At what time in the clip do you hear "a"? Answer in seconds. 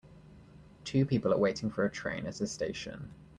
1.85-1.91, 2.41-2.47